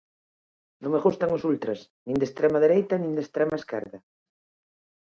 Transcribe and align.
Non 0.81 0.91
me 0.93 1.03
gustan 1.05 1.35
os 1.37 1.43
ultras, 1.51 1.79
nin 2.05 2.15
de 2.19 2.25
extrema 2.27 2.63
dereita 2.65 2.95
nin 2.97 3.11
de 3.15 3.21
extrema 3.25 3.59
esquerda. 3.61 3.97